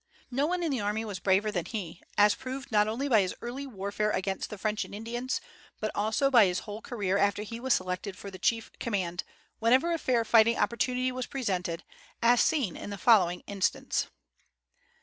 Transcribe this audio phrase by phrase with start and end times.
[0.31, 3.35] No one in the army was braver than he, as proved not only by his
[3.39, 5.39] early warfare against the French and Indians,
[5.79, 9.23] but also by his whole career after he was selected for the chief command,
[9.59, 11.83] whenever a fair fighting opportunity was presented,
[12.19, 14.07] as seen in the following instance.